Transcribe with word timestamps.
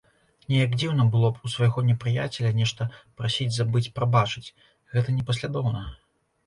Неяк 0.51 0.71
дзіўна 0.79 1.05
было 1.15 1.29
б 1.35 1.43
у 1.49 1.51
свайго 1.55 1.83
непрыяцеля 1.89 2.55
нешта 2.63 2.89
прасіць 3.21 3.51
забыць-прабачыць, 3.59 4.47
гэта 4.97 5.09
непаслядоўна! 5.21 5.89